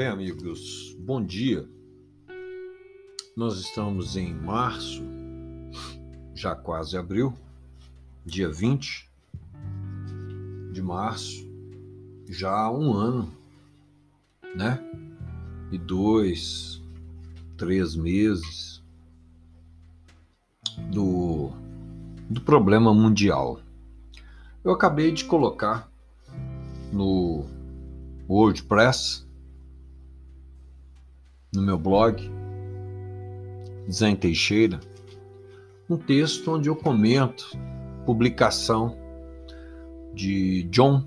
[0.00, 1.68] Bem, amigos, bom dia.
[3.36, 5.02] Nós estamos em março,
[6.34, 7.34] já quase abril,
[8.24, 9.10] dia 20
[10.72, 11.46] de março,
[12.30, 13.30] já há um ano,
[14.56, 14.82] né?
[15.70, 16.80] E dois,
[17.58, 18.82] três meses
[20.90, 21.50] do,
[22.26, 23.60] do problema mundial.
[24.64, 25.92] Eu acabei de colocar
[26.90, 27.44] no
[28.26, 29.28] WordPress
[31.52, 32.30] no meu blog,
[33.90, 34.78] Zen Teixeira,
[35.88, 37.50] um texto onde eu comento
[38.06, 38.96] publicação
[40.14, 41.04] de John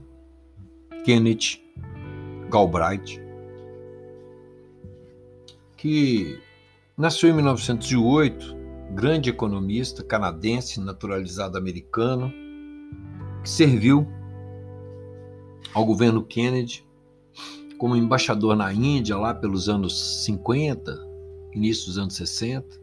[1.06, 1.62] Kenneth
[2.50, 3.22] Galbraith,
[5.78, 6.40] que
[6.98, 8.56] nasceu em 1908,
[8.92, 12.32] grande economista canadense naturalizado americano,
[13.42, 14.08] que serviu
[15.74, 16.86] ao governo Kennedy
[17.84, 21.06] como embaixador na Índia lá pelos anos 50,
[21.54, 22.80] início dos anos 60.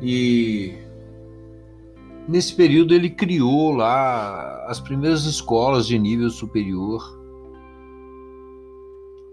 [0.00, 0.72] E
[2.26, 7.02] nesse período ele criou lá as primeiras escolas de nível superior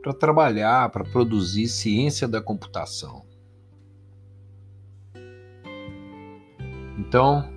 [0.03, 3.23] para trabalhar, para produzir ciência da computação.
[6.99, 7.49] Então,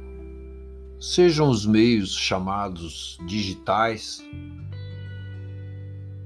[1.00, 4.24] sejam os meios chamados digitais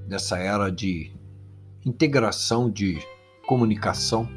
[0.09, 1.11] dessa era de
[1.85, 2.99] integração de
[3.45, 4.27] comunicação,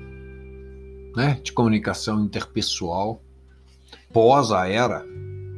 [1.17, 3.23] né, de comunicação interpessoal,
[4.13, 5.03] pós a era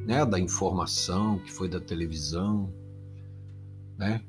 [0.07, 2.73] né, da informação, que foi da televisão,
[3.99, 4.23] né,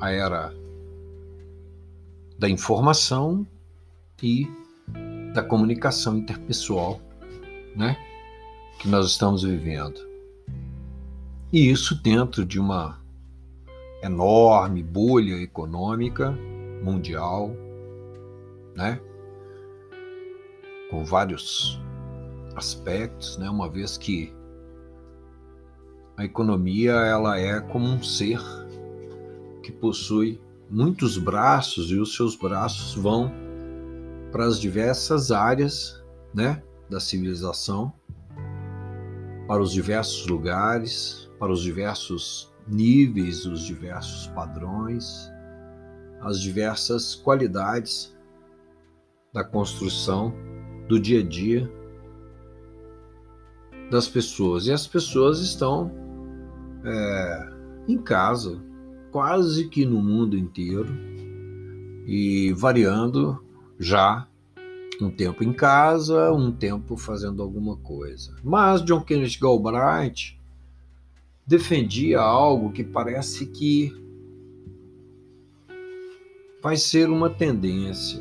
[0.00, 0.54] a era
[2.38, 3.44] da informação
[4.22, 4.46] e
[5.34, 7.00] da comunicação interpessoal,
[7.74, 7.96] né,
[8.78, 10.00] que nós estamos vivendo.
[11.52, 12.99] E isso dentro de uma
[14.02, 16.30] enorme bolha econômica
[16.82, 17.50] mundial,
[18.74, 19.00] né?
[20.90, 21.80] Com vários
[22.56, 23.48] aspectos, né?
[23.48, 24.34] Uma vez que
[26.16, 28.40] a economia ela é como um ser
[29.62, 33.32] que possui muitos braços e os seus braços vão
[34.30, 37.92] para as diversas áreas, né, da civilização,
[39.48, 45.30] para os diversos lugares, para os diversos níveis, os diversos padrões,
[46.20, 48.14] as diversas qualidades
[49.32, 50.34] da construção
[50.88, 51.70] do dia a dia
[53.90, 54.66] das pessoas.
[54.66, 55.90] E as pessoas estão
[56.84, 57.52] é,
[57.88, 58.62] em casa,
[59.10, 60.88] quase que no mundo inteiro,
[62.06, 63.42] e variando
[63.78, 64.26] já
[65.00, 68.36] um tempo em casa, um tempo fazendo alguma coisa.
[68.44, 70.38] Mas John Kenneth Galbraith
[71.46, 73.92] defendia algo que parece que
[76.62, 78.20] vai ser uma tendência,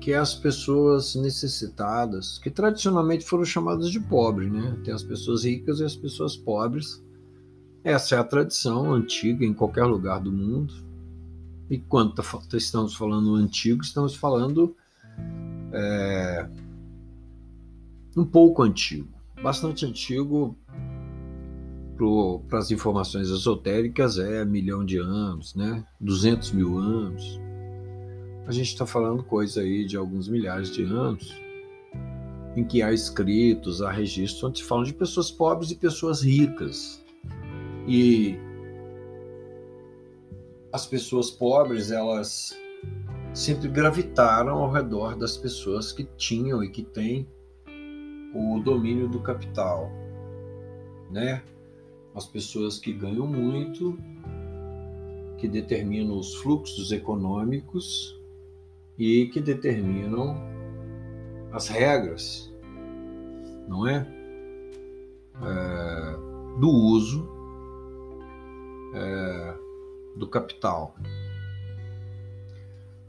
[0.00, 4.78] que é as pessoas necessitadas, que tradicionalmente foram chamadas de pobres, né?
[4.82, 7.02] Tem as pessoas ricas e as pessoas pobres.
[7.84, 10.74] Essa é a tradição antiga em qualquer lugar do mundo.
[11.68, 12.24] E quando tá
[12.56, 14.74] estamos falando antigo, estamos falando
[15.72, 16.48] é,
[18.16, 19.08] um pouco antigo,
[19.42, 20.56] bastante antigo
[22.48, 25.84] para as informações esotéricas é milhão de anos, né?
[26.00, 27.40] 200 mil anos.
[28.46, 31.34] A gente está falando coisa aí de alguns milhares de anos,
[32.56, 37.04] em que há escritos, há registros onde se falam de pessoas pobres e pessoas ricas.
[37.86, 38.38] E
[40.72, 42.56] as pessoas pobres, elas
[43.34, 47.28] sempre gravitaram ao redor das pessoas que tinham e que têm
[48.34, 49.90] o domínio do capital,
[51.10, 51.42] né?
[52.14, 53.98] As pessoas que ganham muito,
[55.38, 58.18] que determinam os fluxos econômicos
[58.98, 60.36] e que determinam
[61.52, 62.52] as regras,
[63.66, 64.06] não é?
[65.42, 67.26] é do uso
[68.94, 69.54] é,
[70.16, 70.94] do capital.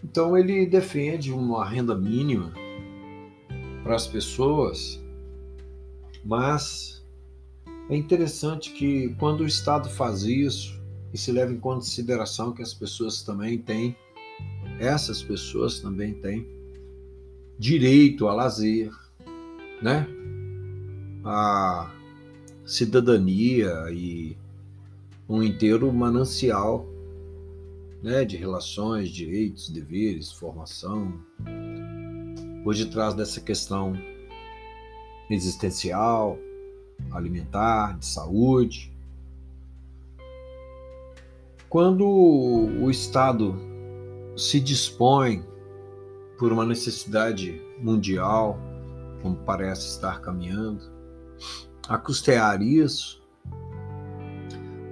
[0.03, 2.53] Então ele defende uma renda mínima
[3.83, 5.03] para as pessoas,
[6.23, 7.00] mas
[7.91, 10.81] é interessante que quando o Estado faz isso
[11.13, 13.93] e se leva em consideração que as pessoas também têm,
[14.79, 16.47] essas pessoas também têm
[17.59, 18.89] direito a lazer,
[19.81, 20.07] né?
[21.25, 21.93] A
[22.65, 24.37] cidadania e
[25.27, 26.87] um inteiro manancial
[28.01, 31.13] né, de relações, direitos, deveres, formação.
[32.63, 33.93] Por detrás dessa questão
[35.29, 36.39] existencial,
[37.11, 38.91] alimentar, de saúde.
[41.69, 43.55] Quando o Estado
[44.35, 45.45] se dispõe
[46.37, 48.59] por uma necessidade mundial,
[49.21, 50.81] como parece estar caminhando,
[51.87, 53.21] a custear isso,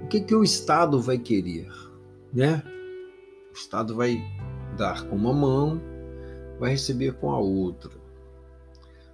[0.04, 1.70] o que, que o Estado vai querer?
[2.32, 2.62] Né?
[3.50, 4.22] O Estado vai
[4.76, 5.80] dar com uma mão,
[6.58, 7.99] vai receber com a outra.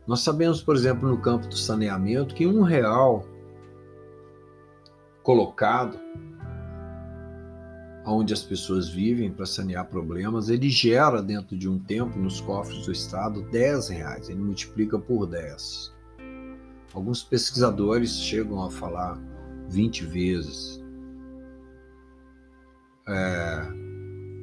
[0.07, 3.27] Nós sabemos, por exemplo, no campo do saneamento, que um real
[5.23, 5.99] colocado
[8.07, 12.87] onde as pessoas vivem para sanear problemas, ele gera dentro de um tempo nos cofres
[12.87, 15.93] do Estado 10 reais, ele multiplica por 10.
[16.95, 19.21] Alguns pesquisadores chegam a falar
[19.69, 20.81] 20 vezes.
[23.09, 23.67] É,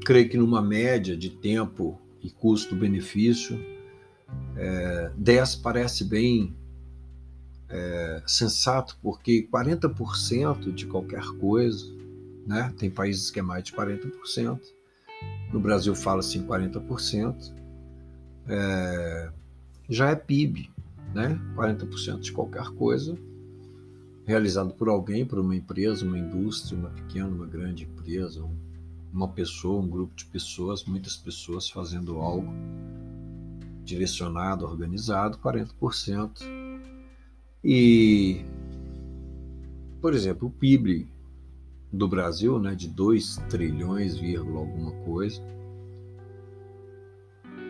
[0.06, 3.58] creio que numa média de tempo e custo-benefício,
[4.56, 6.56] é, 10 parece bem
[7.70, 11.86] é, sensato, porque 40% de qualquer coisa,
[12.46, 12.74] né?
[12.78, 14.60] tem países que é mais de 40%,
[15.52, 17.54] no Brasil fala-se em 40%,
[18.48, 19.32] é,
[19.90, 20.70] já é PIB,
[21.14, 21.40] né?
[21.56, 23.18] 40% de qualquer coisa
[24.26, 28.44] realizado por alguém, por uma empresa, uma indústria, uma pequena, uma grande empresa,
[29.12, 32.52] uma pessoa, um grupo de pessoas, muitas pessoas fazendo algo
[33.84, 36.42] direcionado, organizado, 40%.
[37.64, 38.44] E,
[40.02, 41.08] por exemplo, o PIB
[41.92, 45.42] do Brasil, né, de 2 trilhões, vírgula alguma coisa,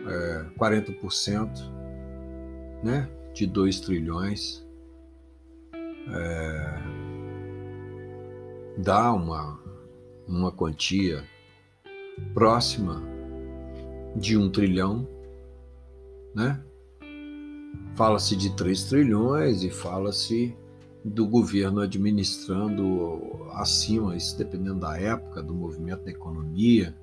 [0.06, 1.50] é, 40%,
[2.82, 4.64] né, de 2 trilhões,
[6.08, 7.04] é,
[8.78, 9.58] dá uma,
[10.26, 11.24] uma quantia
[12.32, 13.02] próxima
[14.16, 15.06] de um trilhão,
[16.34, 16.62] né?
[17.94, 20.56] Fala-se de 3 trilhões e fala-se
[21.04, 26.96] do governo administrando acima, isso dependendo da época, do movimento da economia,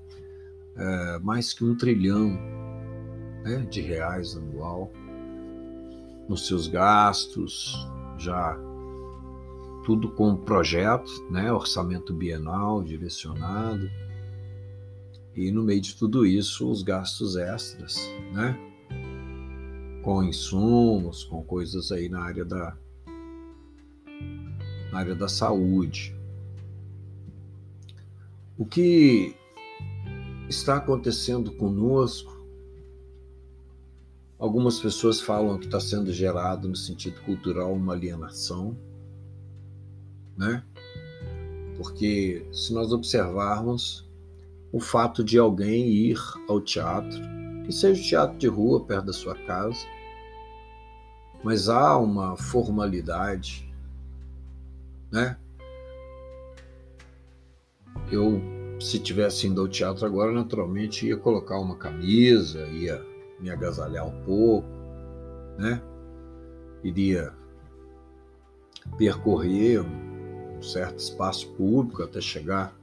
[0.75, 2.31] é, mais que um trilhão
[3.43, 4.91] né, de reais anual
[6.27, 7.87] nos seus gastos,
[8.17, 8.57] já
[9.85, 13.89] tudo com projeto, né, orçamento bienal direcionado.
[15.35, 17.97] E no meio de tudo isso, os gastos extras,
[18.33, 18.70] né?
[20.03, 22.77] Com insumos, com coisas aí na área da
[24.91, 26.15] na área da saúde.
[28.57, 29.35] O que
[30.49, 32.41] está acontecendo conosco
[34.41, 38.75] Algumas pessoas falam que está sendo gerado no sentido cultural uma alienação,
[40.35, 40.63] né?
[41.77, 44.09] Porque se nós observarmos
[44.71, 46.17] o fato de alguém ir
[46.49, 47.21] ao teatro,
[47.65, 49.85] que seja o teatro de rua perto da sua casa,
[51.43, 53.71] mas há uma formalidade,
[55.11, 55.37] né?
[58.11, 58.41] Eu,
[58.79, 63.03] se tivesse indo ao teatro agora, naturalmente ia colocar uma camisa, ia
[63.39, 64.67] me agasalhar um pouco,
[65.57, 65.81] né?
[66.83, 67.33] Iria
[68.97, 72.75] percorrer um certo espaço público até chegar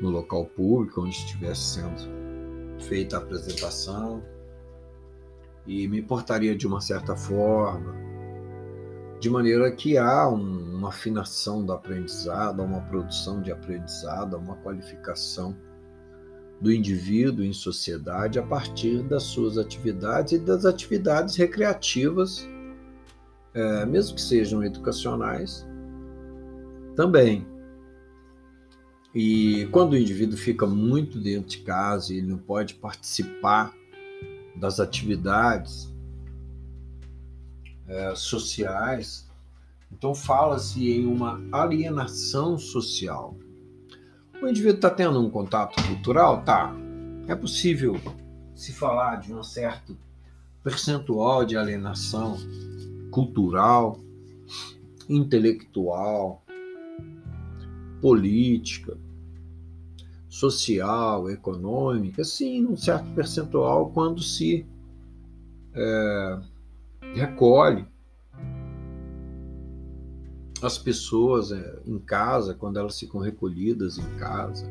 [0.00, 2.23] no local público onde estivesse sendo
[2.80, 4.22] feita a apresentação
[5.66, 7.94] e me portaria de uma certa forma,
[9.18, 15.56] de maneira que há um, uma afinação do aprendizado, uma produção de aprendizado, uma qualificação
[16.60, 22.48] do indivíduo em sociedade a partir das suas atividades e das atividades recreativas,
[23.54, 25.66] é, mesmo que sejam educacionais,
[26.94, 27.46] também.
[29.14, 33.72] E quando o indivíduo fica muito dentro de casa e ele não pode participar
[34.56, 35.92] das atividades
[37.86, 39.30] é, sociais,
[39.92, 43.36] então fala-se em uma alienação social.
[44.42, 46.42] O indivíduo está tendo um contato cultural?
[46.42, 46.74] Tá.
[47.28, 48.00] É possível
[48.54, 49.96] se falar de um certo
[50.62, 52.36] percentual de alienação
[53.10, 54.00] cultural,
[55.08, 56.42] intelectual,
[58.00, 58.98] política,
[60.34, 64.66] social, econômica, sim, um certo percentual quando se
[65.72, 66.38] é,
[67.14, 67.86] recolhe
[70.60, 74.68] as pessoas é, em casa, quando elas ficam recolhidas em casa,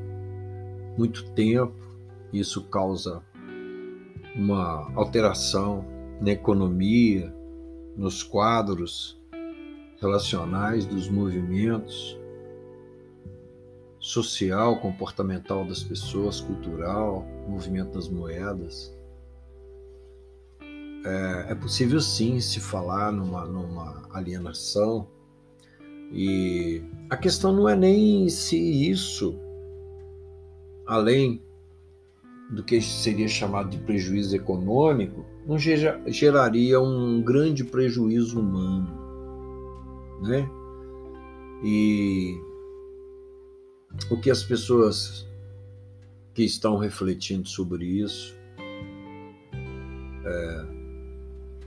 [0.97, 1.79] muito tempo,
[2.33, 3.23] isso causa
[4.35, 5.85] uma alteração
[6.19, 7.33] na economia,
[7.95, 9.17] nos quadros
[10.01, 12.21] relacionais dos movimentos
[14.03, 18.93] social, comportamental das pessoas, cultural, movimento das moedas.
[21.05, 25.07] É, é possível sim se falar numa, numa alienação
[26.11, 29.39] e a questão não é nem se isso
[30.85, 31.41] além
[32.49, 40.49] do que seria chamado de prejuízo econômico, não geraria um grande prejuízo humano, né?
[41.63, 42.37] E
[44.09, 45.25] o que as pessoas
[46.33, 48.35] que estão refletindo sobre isso,
[50.25, 50.65] é,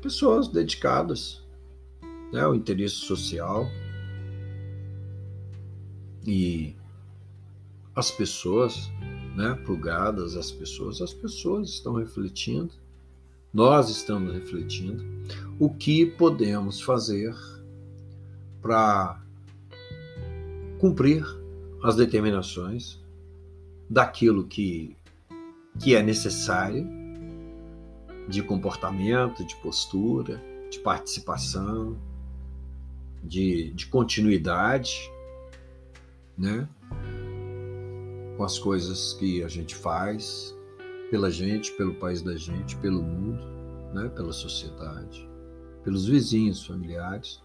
[0.00, 1.42] pessoas dedicadas
[2.32, 3.68] né, ao interesse social.
[6.26, 6.74] E
[7.94, 8.90] as pessoas,
[9.36, 12.72] né, plugadas as pessoas, as pessoas estão refletindo,
[13.54, 15.02] nós estamos refletindo
[15.58, 17.34] o que podemos fazer
[18.60, 19.22] para
[20.78, 21.24] cumprir
[21.86, 23.00] as determinações
[23.88, 24.96] daquilo que,
[25.78, 26.84] que é necessário
[28.28, 31.96] de comportamento, de postura, de participação,
[33.22, 35.12] de, de continuidade,
[36.36, 36.68] né?
[38.36, 40.52] Com as coisas que a gente faz
[41.08, 43.44] pela gente, pelo país da gente, pelo mundo,
[43.94, 44.08] né?
[44.08, 45.24] Pela sociedade,
[45.84, 47.40] pelos vizinhos, familiares.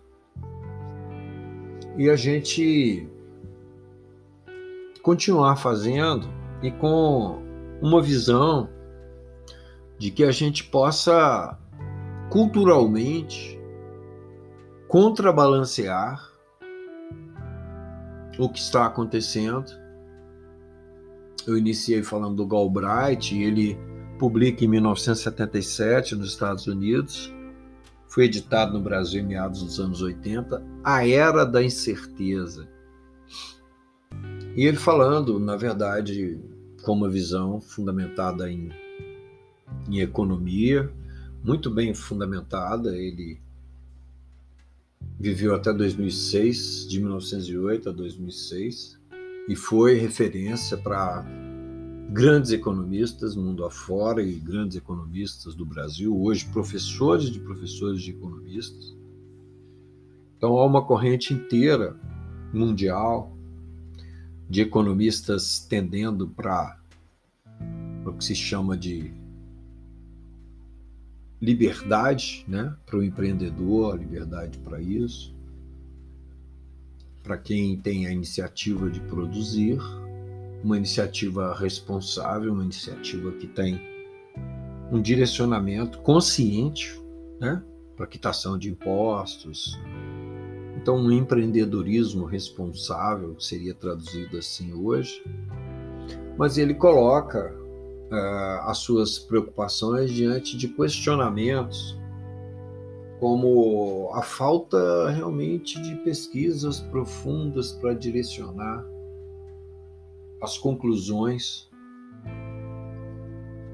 [1.96, 3.08] E a gente
[5.02, 6.28] continuar fazendo
[6.62, 7.42] e com
[7.82, 8.70] uma visão
[9.98, 11.58] de que a gente possa
[12.30, 13.60] culturalmente
[14.88, 16.32] contrabalancear
[18.38, 19.72] o que está acontecendo.
[21.48, 23.78] Eu iniciei falando do Galbraith, ele
[24.20, 27.34] publica em 1977 nos Estados Unidos,
[28.08, 32.68] foi editado no Brasil em meados dos anos 80, A Era da Incerteza.
[34.56, 36.40] E ele falando, na verdade,
[36.84, 38.70] com uma visão fundamentada em,
[39.88, 40.92] em economia,
[41.44, 43.40] muito bem fundamentada, ele
[45.18, 49.00] viveu até 2006, de 1908 a 2006,
[49.48, 51.26] e foi referência para
[52.10, 58.94] grandes economistas mundo afora e grandes economistas do Brasil, hoje professores de professores de economistas.
[60.38, 61.96] Então há uma corrente inteira
[62.54, 63.38] mundial
[64.52, 66.78] de economistas tendendo para
[68.06, 69.14] o que se chama de
[71.42, 75.34] liberdade né, para o empreendedor, liberdade para isso,
[77.24, 79.80] para quem tem a iniciativa de produzir,
[80.62, 83.80] uma iniciativa responsável, uma iniciativa que tem
[84.92, 87.02] um direcionamento consciente
[87.40, 87.64] né,
[87.96, 89.80] para quitação de impostos,
[90.82, 95.24] então, um empreendedorismo responsável seria traduzido assim hoje,
[96.36, 97.56] mas ele coloca
[98.12, 101.96] uh, as suas preocupações diante de questionamentos,
[103.20, 108.84] como a falta realmente de pesquisas profundas para direcionar
[110.42, 111.70] as conclusões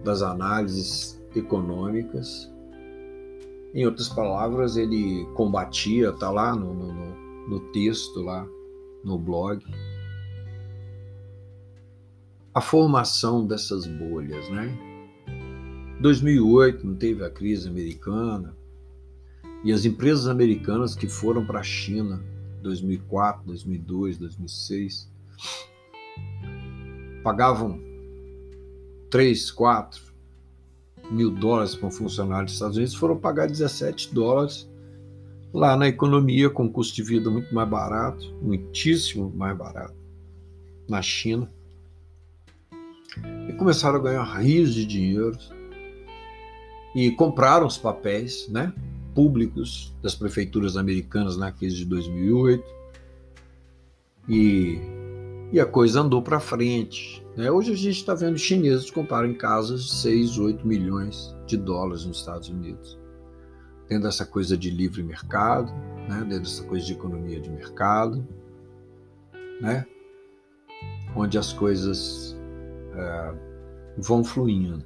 [0.03, 2.51] das análises econômicas
[3.77, 8.43] em outras palavras, ele combatia, tá lá no, no, no texto, lá
[9.03, 9.63] no blog,
[12.55, 14.75] a formação dessas bolhas, né?
[16.01, 18.57] 2008 não teve a crise americana
[19.63, 22.19] e as empresas americanas que foram para a China
[22.63, 25.07] 2004, 2002, 2006
[27.21, 27.79] pagavam
[29.11, 30.01] 3, 4,
[31.11, 34.69] mil dólares para um funcionário dos Estados Unidos foram pagar 17 dólares
[35.53, 39.95] lá na economia, com custo de vida muito mais barato, muitíssimo mais barato,
[40.87, 41.51] na China.
[43.49, 45.37] E começaram a ganhar rios de dinheiro
[46.93, 48.73] e compraram os papéis né,
[49.15, 52.63] públicos das prefeituras americanas na crise de 2008
[54.29, 54.79] e,
[55.51, 57.25] e a coisa andou para frente.
[57.35, 57.49] Né?
[57.49, 62.19] Hoje a gente está vendo chineses comprarem casas de 6, 8 milhões de dólares nos
[62.19, 62.99] Estados Unidos.
[63.87, 65.71] Dentro dessa coisa de livre mercado,
[66.09, 66.19] né?
[66.21, 68.27] dentro dessa coisa de economia de mercado,
[69.61, 69.85] né?
[71.15, 72.35] onde as coisas
[72.93, 73.33] é,
[73.97, 74.83] vão fluindo.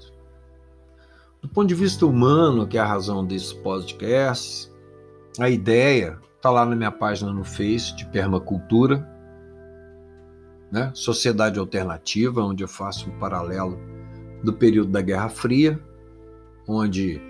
[1.41, 4.71] Do ponto de vista humano, que é a razão desses podcasts,
[5.39, 9.10] a ideia está lá na minha página no Face de permacultura,
[10.71, 10.91] né?
[10.95, 13.77] Sociedade Alternativa, onde eu faço um paralelo
[14.43, 15.79] do período da Guerra Fria,
[16.67, 17.21] onde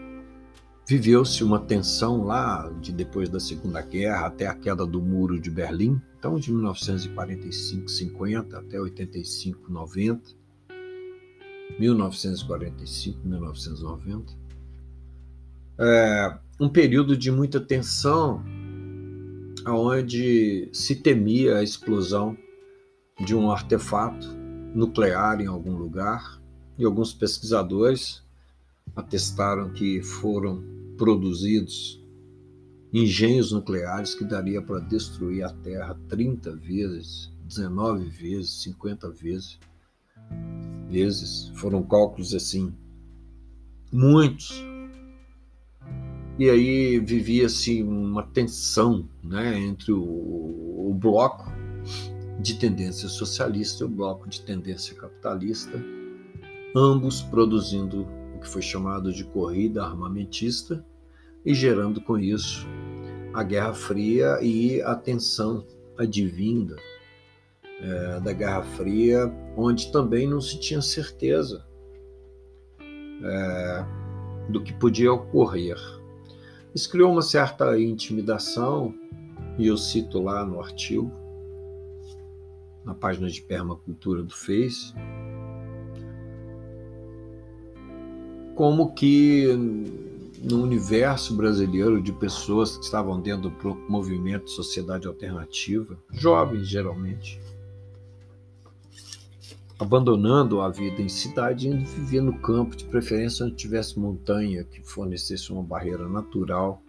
[0.88, 5.50] viveu-se uma tensão lá de depois da Segunda Guerra até a queda do Muro de
[5.50, 10.30] Berlim, então de 1945, 50 até 85, 90,
[11.80, 14.34] 1945, 1990.
[15.80, 18.44] É, um período de muita tensão,
[19.66, 22.38] onde se temia a explosão
[23.20, 24.28] de um artefato
[24.74, 26.42] nuclear em algum lugar,
[26.78, 28.24] e alguns pesquisadores
[28.96, 30.64] atestaram que foram
[30.98, 32.02] produzidos
[32.94, 39.60] engenhos nucleares que daria para destruir a Terra 30 vezes, 19 vezes, 50 vezes.
[40.90, 41.52] vezes.
[41.56, 42.74] Foram cálculos assim,
[43.92, 44.62] muitos.
[46.38, 50.02] E aí vivia-se uma tensão né, entre o,
[50.90, 51.52] o bloco
[52.42, 55.80] de tendência socialista e o bloco de tendência capitalista,
[56.76, 60.84] ambos produzindo o que foi chamado de corrida armamentista
[61.46, 62.68] e gerando com isso
[63.34, 65.66] a Guerra Fria e a tensão
[65.98, 66.76] advinda
[67.80, 71.64] é, da Guerra Fria, onde também não se tinha certeza
[73.24, 73.86] é,
[74.50, 75.78] do que podia ocorrer.
[76.74, 78.94] Isso criou uma certa intimidação,
[79.58, 81.21] e eu cito lá no artigo,
[82.86, 84.94] na página de permacultura do Face,
[88.56, 89.48] como que
[90.44, 97.40] no universo brasileiro de pessoas que estavam dentro do movimento Sociedade Alternativa, jovens geralmente,
[99.80, 104.82] abandonando a vida em cidade e viver no campo, de preferência onde tivesse montanha que
[104.84, 106.82] fornecesse uma barreira natural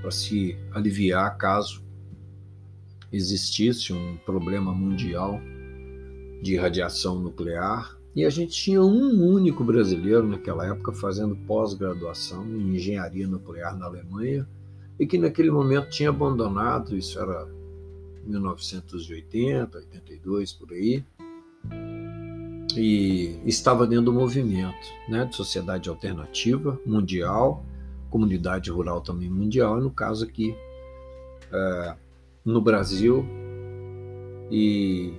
[0.00, 1.83] para se aliviar caso
[3.14, 5.40] existisse um problema mundial
[6.42, 12.74] de radiação nuclear e a gente tinha um único brasileiro naquela época fazendo pós-graduação em
[12.74, 14.46] engenharia nuclear na Alemanha
[14.98, 17.48] e que naquele momento tinha abandonado, isso era
[18.24, 21.04] 1980, 82 por aí,
[22.76, 27.64] e estava dentro do movimento né, de sociedade alternativa mundial,
[28.10, 30.54] comunidade rural também mundial, e no caso aqui
[31.52, 31.96] é,
[32.44, 33.24] no Brasil.
[34.50, 35.14] E,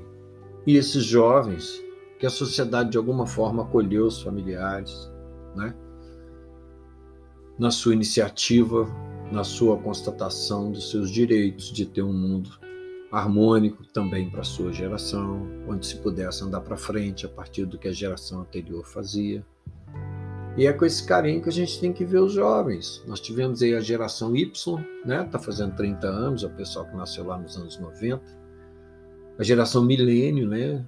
[0.68, 1.84] e esses jovens
[2.20, 5.12] que a sociedade de alguma forma acolheu os familiares,
[5.56, 5.76] né?
[7.58, 8.88] Na sua iniciativa,
[9.32, 12.50] na sua constatação dos seus direitos de ter um mundo
[13.12, 17.88] harmônico também para sua geração, onde se pudesse andar para frente a partir do que
[17.88, 19.46] a geração anterior fazia.
[20.58, 23.04] E é com esse carinho que a gente tem que ver os jovens.
[23.06, 24.52] Nós tivemos aí a geração Y,
[25.06, 25.24] né?
[25.30, 28.22] Tá fazendo 30 anos, o pessoal que nasceu lá nos anos 90.
[29.38, 30.86] A geração milênio, né?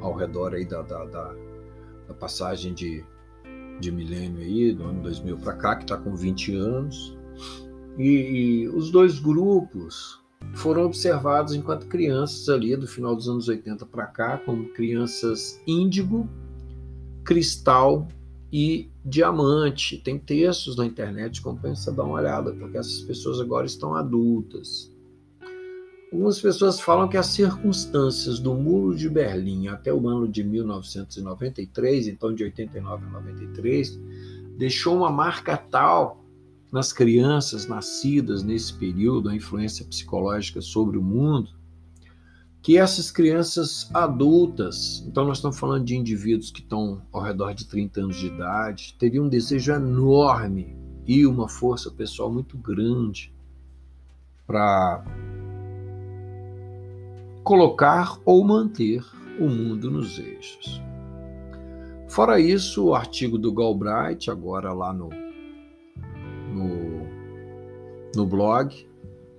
[0.00, 1.34] ao redor aí da, da, da,
[2.08, 3.04] da passagem de,
[3.80, 7.16] de milênio aí, do ano 2000 para cá, que está com 20 anos.
[7.98, 10.20] E, e, os dois grupos
[10.54, 16.28] foram observados enquanto crianças ali do final dos anos 80 para cá, como crianças índigo,
[17.24, 18.08] cristal
[18.52, 19.98] e diamante.
[19.98, 24.90] Tem textos na internet, compensa dar uma olhada, porque essas pessoas agora estão adultas.
[26.12, 32.08] Algumas pessoas falam que as circunstâncias do Muro de Berlim até o ano de 1993,
[32.08, 34.00] então de 89 a 93,
[34.58, 36.24] deixou uma marca tal
[36.72, 41.50] nas crianças nascidas nesse período, a influência psicológica sobre o mundo,
[42.62, 47.66] que essas crianças adultas, então nós estamos falando de indivíduos que estão ao redor de
[47.66, 53.32] 30 anos de idade, teriam um desejo enorme e uma força pessoal muito grande
[54.46, 55.02] para
[57.42, 59.02] colocar ou manter
[59.38, 60.82] o mundo nos eixos.
[62.08, 65.08] Fora isso, o artigo do Galbraith, agora lá no,
[66.52, 67.06] no,
[68.14, 68.86] no blog,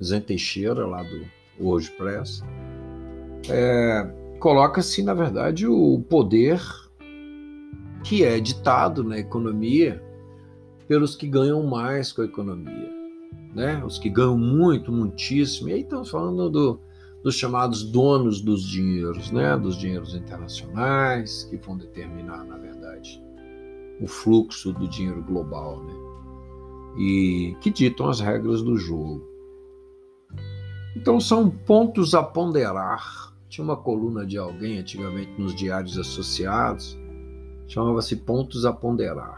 [0.02, 1.26] Zen Teixeira, lá do
[1.60, 2.42] WordPress,
[3.50, 6.62] é, coloca-se, na verdade, o poder
[8.04, 10.04] que é ditado na economia
[10.88, 12.92] pelos que ganham mais com a economia.
[13.54, 13.84] Né?
[13.86, 15.70] Os que ganham muito, muitíssimo.
[15.70, 16.80] E aí estamos falando do,
[17.24, 23.22] dos chamados donos dos dinheiros, né, dos dinheiros internacionais, que vão determinar, na verdade,
[24.02, 25.94] o fluxo do dinheiro global, né,
[26.98, 29.24] e que ditam as regras do jogo.
[30.96, 33.31] Então são pontos a ponderar.
[33.52, 36.98] Tinha uma coluna de alguém antigamente nos diários associados,
[37.68, 39.38] chamava-se Pontos a Ponderar.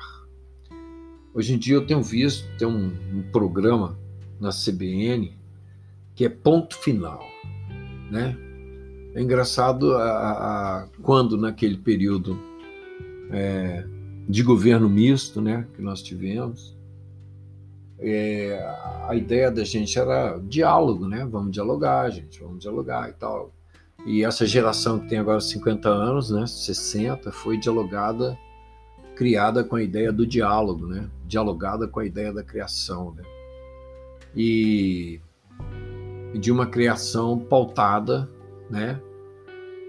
[1.33, 3.99] Hoje em dia eu tenho visto, tem um, um programa
[4.39, 5.35] na CBN
[6.15, 7.33] que é Ponto Final
[8.13, 8.37] né?
[9.15, 12.39] É engraçado a, a, quando naquele período
[13.31, 13.85] é,
[14.29, 16.77] de governo misto, né, que nós tivemos,
[17.99, 18.59] é,
[19.07, 21.25] a ideia da gente era diálogo, né?
[21.25, 23.51] Vamos dialogar, gente, vamos dialogar e tal.
[24.05, 28.37] E essa geração que tem agora 50 anos, né, 60, foi dialogada,
[29.15, 31.09] criada com a ideia do diálogo, né?
[31.25, 33.23] Dialogada com a ideia da criação, né?
[34.35, 35.21] E
[36.33, 38.29] de uma criação pautada,
[38.69, 38.99] né,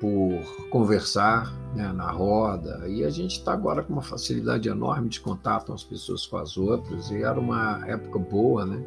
[0.00, 2.86] por conversar né, na roda.
[2.86, 6.56] E a gente está agora com uma facilidade enorme de contato as pessoas com as
[6.56, 7.10] outras.
[7.10, 8.84] E era uma época boa, né?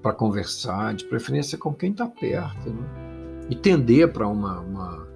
[0.00, 3.03] Para conversar, de preferência com quem está perto, né?
[3.48, 5.08] E tender para uma, uma,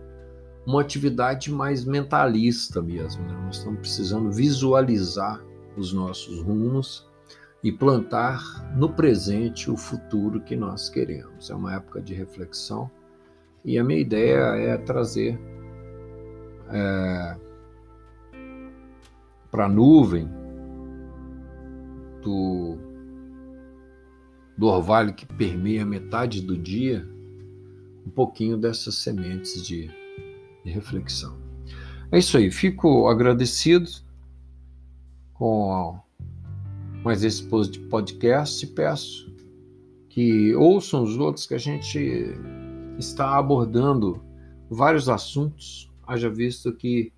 [0.66, 3.24] uma, atividade mais mentalista mesmo.
[3.24, 3.32] Né?
[3.44, 5.42] Nós estamos precisando visualizar
[5.76, 7.08] os nossos rumos
[7.62, 8.40] e plantar
[8.76, 11.50] no presente o futuro que nós queremos.
[11.50, 12.90] É uma época de reflexão
[13.64, 15.38] e a minha ideia é trazer
[16.70, 17.36] é,
[19.50, 20.28] para a nuvem
[22.22, 22.76] do,
[24.56, 27.08] do orvalho que permeia metade do dia
[28.08, 29.90] um pouquinho dessas sementes de,
[30.64, 31.36] de reflexão.
[32.10, 33.90] É isso aí, fico agradecido
[35.34, 36.00] com
[37.04, 37.44] mais esse
[37.90, 39.30] podcast e peço
[40.08, 42.34] que ouçam os outros que a gente
[42.98, 44.20] está abordando
[44.70, 47.12] vários assuntos, haja visto que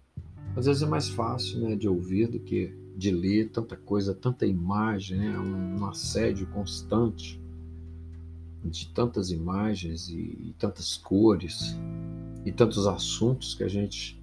[0.57, 4.44] às vezes é mais fácil né, de ouvir do que de ler tanta coisa, tanta
[4.44, 7.39] imagem, né, um, assédio constante
[8.64, 11.77] de tantas imagens e, e tantas cores
[12.44, 14.20] e tantos assuntos que a gente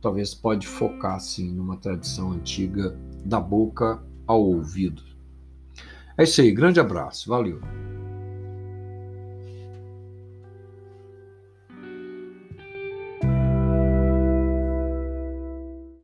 [0.00, 5.02] talvez pode focar assim numa tradição antiga da boca ao ouvido.
[6.18, 7.60] É isso aí, grande abraço, valeu.